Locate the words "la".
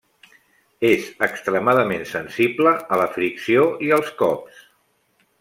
3.03-3.07